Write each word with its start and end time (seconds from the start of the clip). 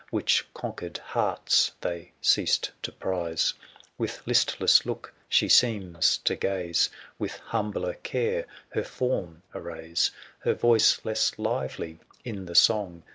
Which 0.09 0.51
conquered 0.55 0.97
hearts 0.97 1.73
they 1.81 2.11
ceased 2.23 2.71
to 2.81 2.91
prize; 2.91 3.51
j 3.51 3.61
160 3.97 3.99
With 3.99 4.21
listless 4.27 4.83
look 4.83 5.13
she 5.29 5.47
seems 5.47 6.17
to 6.17 6.35
gaze;.! 6.35 6.87
storfW 6.89 6.93
With 7.19 7.35
humbler 7.37 7.93
care 7.93 8.47
her 8.69 8.83
form 8.83 9.43
arrayl 9.53 9.91
jqlA 9.91 10.11
ri^dW 10.11 10.11
Her 10.39 10.53
voice 10.55 11.05
less 11.05 11.37
lively 11.37 11.99
in 12.25 12.45
the 12.47 12.55
song; 12.55 13.03
jti? 13.05 13.09